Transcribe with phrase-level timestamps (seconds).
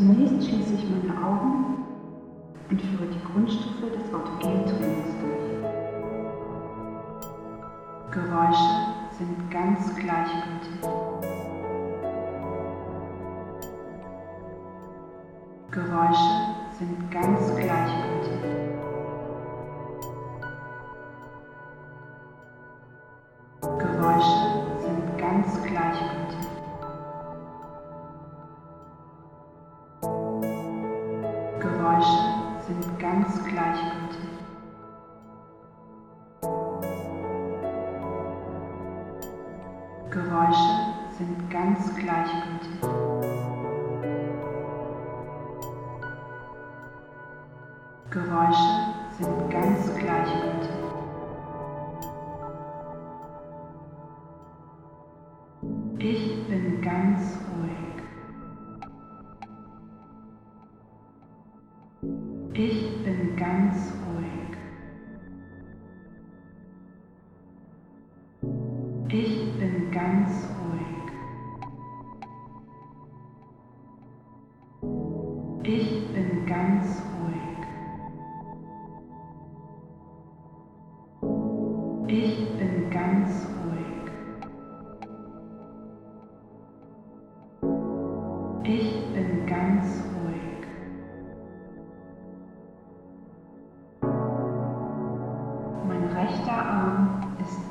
[0.00, 1.84] Zunächst schließe ich meine Augen
[2.70, 5.50] und führe die Grundstufe des Autogentrainings durch.
[8.10, 10.80] Geräusche sind ganz gleichgültig.
[15.70, 16.34] Geräusche
[16.78, 18.19] sind ganz gleichgültig.
[40.10, 42.80] Geräusche sind ganz gleichgültig.
[48.10, 48.72] Geräusche
[49.20, 50.70] sind ganz gleichgültig.
[56.00, 58.02] Ich bin ganz ruhig.
[62.54, 64.58] Ich bin ganz ruhig.
[69.12, 69.79] Ich bin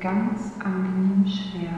[0.00, 1.72] ganz angenehm schwer.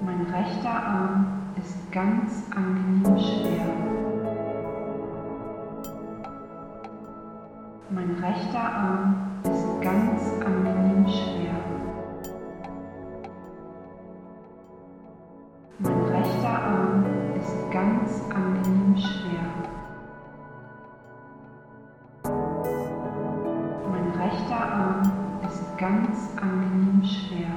[0.00, 1.26] Mein rechter Arm
[1.56, 3.66] ist ganz angenehm schwer.
[7.90, 9.14] Mein rechter Arm
[9.44, 11.52] ist ganz angenehm schwer.
[15.78, 17.04] Mein rechter Arm
[17.36, 19.81] ist ganz angenehm schwer.
[25.82, 27.50] Ganz angenehm schwer.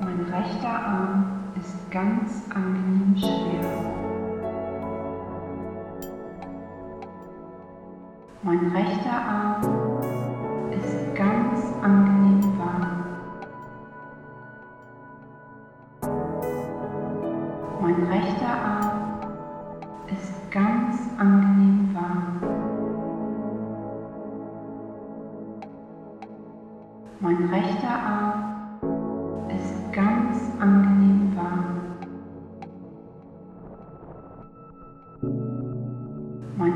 [0.00, 1.24] Mein rechter Arm
[1.60, 3.60] ist ganz angenehm schwer.
[8.42, 9.79] Mein rechter Arm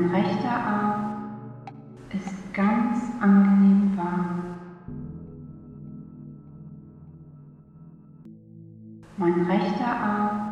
[0.05, 1.15] Mein rechter Arm
[2.13, 4.43] ist ganz angenehm warm.
[9.17, 10.51] Mein rechter Arm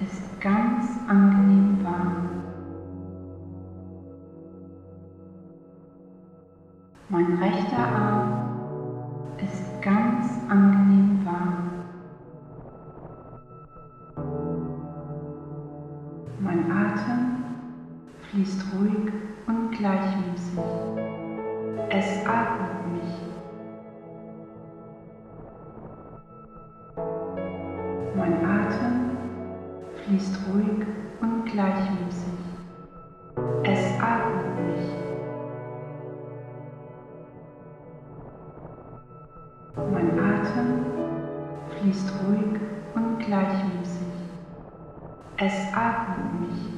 [0.00, 2.28] ist ganz angenehm warm.
[7.10, 8.32] Mein rechter Arm
[9.44, 11.72] ist ganz angenehm warm.
[16.40, 17.25] Mein Atem
[18.36, 19.12] fließt ruhig
[19.46, 20.58] und gleichmäßig.
[21.88, 23.12] Es atmet mich.
[28.14, 29.16] Mein Atem
[30.04, 30.86] fließt ruhig
[31.22, 32.38] und gleichmäßig.
[33.62, 34.90] Es atmet mich.
[39.76, 40.84] Mein Atem
[41.70, 42.60] fließt ruhig
[42.96, 44.12] und gleichmäßig.
[45.38, 46.75] Es atmet mich.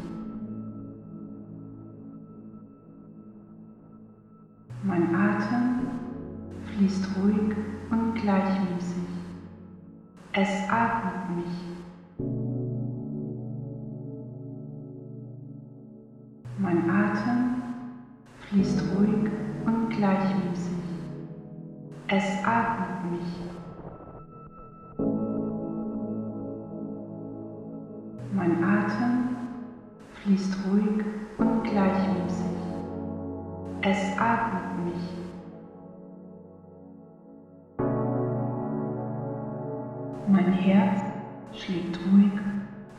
[4.88, 5.86] Mein Atem
[6.64, 7.54] fließt ruhig
[7.90, 9.04] und gleichmäßig.
[10.32, 11.54] Es atmet mich.
[16.56, 17.62] Mein Atem
[18.48, 19.30] fließt ruhig
[19.66, 20.72] und gleichmäßig.
[22.08, 23.30] Es atmet mich.
[28.32, 29.36] Mein Atem
[30.14, 31.04] fließt ruhig
[31.36, 32.47] und gleichmäßig.
[33.80, 34.94] Es atmet mich.
[40.26, 41.00] Mein Herz
[41.52, 42.32] schlägt ruhig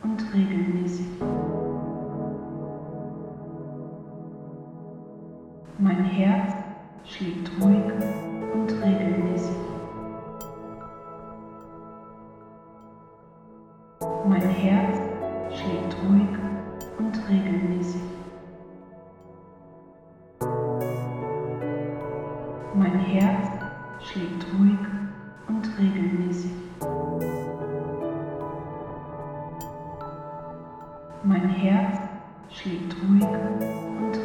[0.02, 1.06] und regelmäßig.
[5.78, 6.54] Mein Herz
[7.04, 8.09] schlägt ruhig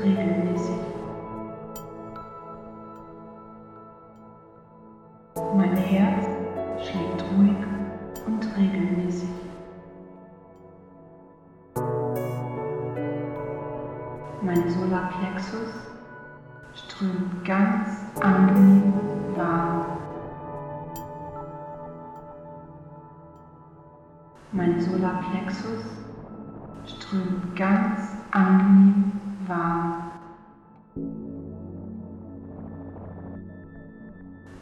[0.06, 0.76] regelmäßig.
[5.56, 6.26] Mein Herz
[6.78, 7.58] schlägt ruhig
[8.28, 9.30] und regelmäßig.
[14.42, 15.74] Mein Solarplexus
[16.74, 17.90] strömt ganz
[18.22, 18.94] angenehm
[19.36, 19.86] warm.
[24.52, 25.84] Mein Solarplexus
[26.86, 30.12] strömt ganz angenehm warm.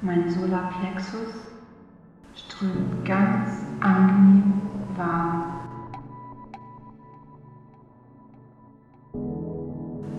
[0.01, 1.33] Mein Solarplexus
[2.35, 4.61] strömt ganz angenehm
[4.95, 5.43] warm.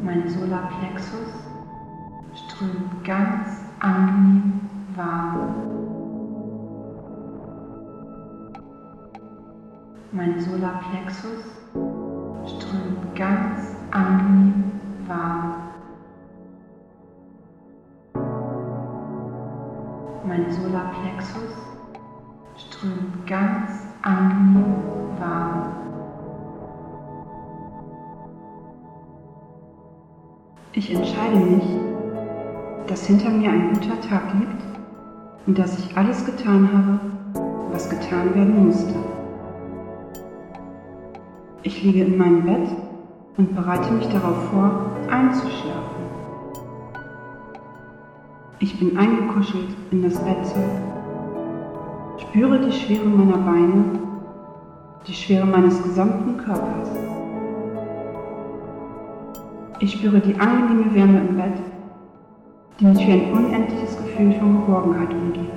[0.03, 1.35] Mein Solarplexus
[2.35, 4.61] strömt ganz angenehm
[4.95, 5.55] warm.
[10.13, 11.45] Mein Solarplexus
[12.47, 14.65] strömt ganz angenehm
[15.07, 15.55] warm.
[20.27, 21.55] Mein Solarplexus
[22.57, 24.75] strömt ganz angenehm
[25.19, 25.73] warm.
[30.73, 31.65] Ich entscheide mich,
[32.89, 34.63] dass hinter mir ein guter Tag liegt
[35.47, 37.01] und dass ich alles getan habe,
[37.71, 38.95] was getan werden musste.
[41.63, 42.69] Ich liege in meinem Bett
[43.37, 46.05] und bereite mich darauf vor, einzuschlafen.
[48.61, 50.71] Ich bin eingekuschelt in das Bettzeug,
[52.19, 53.85] spüre die Schwere meiner Beine,
[55.07, 56.89] die Schwere meines gesamten Körpers.
[59.81, 61.61] Ich spüre die angenehme Wärme im Bett,
[62.79, 65.51] die mich wie ein unendliches Gefühl von Geborgenheit umgibt.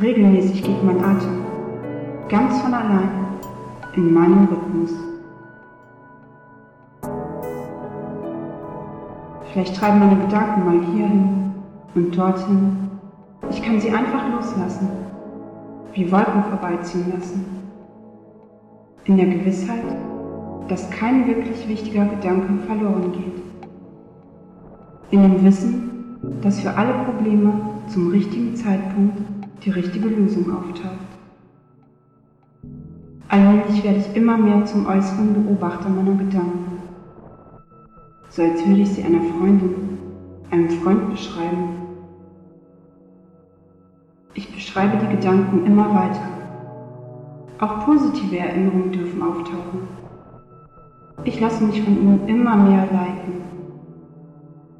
[0.00, 1.42] Regelmäßig geht mein Atem
[2.32, 3.31] ganz von allein
[3.94, 4.90] in meinem Rhythmus.
[9.52, 11.52] Vielleicht treiben meine Gedanken mal hierhin
[11.94, 12.88] und dorthin.
[13.50, 14.88] Ich kann sie einfach loslassen,
[15.92, 17.44] wie Wolken vorbeiziehen lassen.
[19.04, 19.84] In der Gewissheit,
[20.68, 23.42] dass kein wirklich wichtiger Gedanke verloren geht.
[25.10, 27.52] In dem Wissen, dass für alle Probleme
[27.88, 29.18] zum richtigen Zeitpunkt
[29.64, 31.01] die richtige Lösung auftaucht.
[33.32, 36.82] Allmählich werde ich immer mehr zum äußeren Beobachter meiner Gedanken.
[38.28, 39.98] So als würde ich sie einer Freundin,
[40.50, 41.68] einem Freund beschreiben.
[44.34, 46.28] Ich beschreibe die Gedanken immer weiter.
[47.58, 49.88] Auch positive Erinnerungen dürfen auftauchen.
[51.24, 53.44] Ich lasse mich von ihnen immer mehr leiten.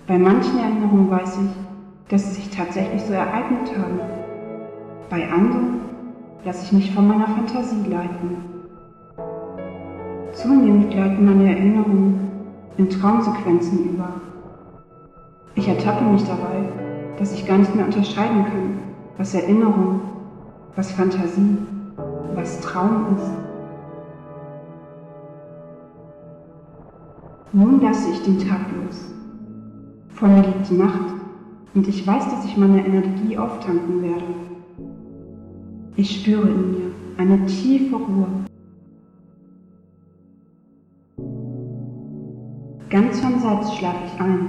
[0.06, 3.98] Bei manchen Erinnerungen weiß ich, dass sie sich tatsächlich so ereignet haben.
[5.08, 5.91] Bei anderen
[6.44, 8.36] lasse ich mich von meiner Fantasie leiten.
[10.32, 12.30] Zunehmend gleiten meine Erinnerungen
[12.78, 14.08] in Traumsequenzen über.
[15.54, 16.64] Ich ertappe mich dabei,
[17.18, 18.78] dass ich gar nicht mehr unterscheiden kann,
[19.18, 20.00] was Erinnerung,
[20.74, 21.58] was Fantasie,
[22.34, 23.30] was Traum ist.
[27.52, 29.12] Nun lasse ich den Tag los.
[30.08, 31.12] Vor mir liegt die Nacht
[31.74, 34.51] und ich weiß, dass ich meine Energie auftanken werde.
[35.94, 38.26] Ich spüre in mir eine tiefe Ruhe.
[42.88, 44.48] Ganz von selbst schlafe ich ein.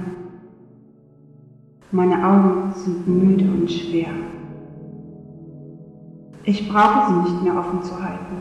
[1.92, 4.08] Meine Augen sind müde und schwer.
[6.46, 8.38] Ich brauche sie nicht mehr offen zu halten.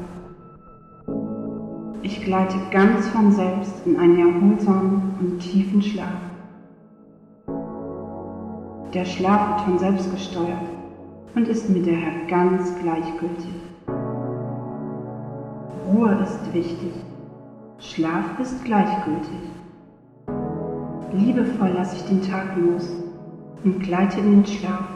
[2.03, 6.21] Ich gleite ganz von selbst in einen erholsamen und tiefen Schlaf.
[8.95, 10.72] Der Schlaf wird von selbst gesteuert
[11.35, 13.55] und ist mir daher ganz gleichgültig.
[15.89, 16.93] Ruhe ist wichtig,
[17.79, 19.41] Schlaf ist gleichgültig.
[21.13, 22.89] Liebevoll lasse ich den Tag los
[23.65, 24.89] und gleite in den Schlaf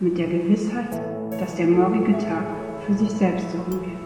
[0.00, 1.00] mit der Gewissheit,
[1.38, 2.44] dass der morgige Tag
[2.86, 4.05] für sich selbst sorgen wird.